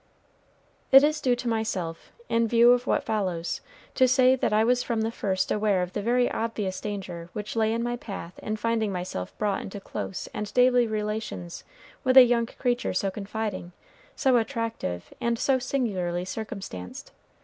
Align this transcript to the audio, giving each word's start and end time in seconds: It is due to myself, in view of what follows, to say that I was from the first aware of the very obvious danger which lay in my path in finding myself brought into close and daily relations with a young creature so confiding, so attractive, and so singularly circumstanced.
It 0.91 1.03
is 1.03 1.21
due 1.21 1.35
to 1.35 1.47
myself, 1.47 2.11
in 2.27 2.47
view 2.47 2.71
of 2.71 2.87
what 2.87 3.03
follows, 3.03 3.61
to 3.93 4.07
say 4.07 4.35
that 4.35 4.51
I 4.51 4.63
was 4.63 4.81
from 4.81 5.01
the 5.01 5.11
first 5.11 5.51
aware 5.51 5.83
of 5.83 5.93
the 5.93 6.01
very 6.01 6.27
obvious 6.31 6.81
danger 6.81 7.29
which 7.33 7.55
lay 7.55 7.71
in 7.71 7.83
my 7.83 7.97
path 7.97 8.39
in 8.39 8.55
finding 8.55 8.91
myself 8.91 9.37
brought 9.37 9.61
into 9.61 9.79
close 9.79 10.27
and 10.33 10.51
daily 10.55 10.87
relations 10.87 11.63
with 12.03 12.17
a 12.17 12.23
young 12.23 12.47
creature 12.47 12.95
so 12.95 13.11
confiding, 13.11 13.73
so 14.15 14.37
attractive, 14.37 15.13
and 15.21 15.37
so 15.37 15.59
singularly 15.59 16.25
circumstanced. 16.25 17.11